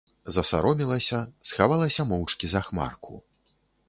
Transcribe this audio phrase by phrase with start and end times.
[0.35, 1.19] Засаромелася,
[1.49, 3.19] схавалася моўчкі за хмарку.